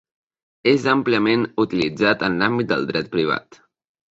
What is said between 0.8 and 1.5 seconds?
àmpliament